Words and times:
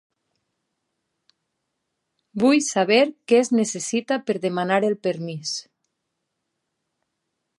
Vull 2.43 2.61
saber 2.69 2.99
què 3.33 3.37
es 3.41 3.53
necessita 3.59 4.19
per 4.31 4.37
demanar 4.47 4.81
el 4.89 4.99
permís. 5.09 5.55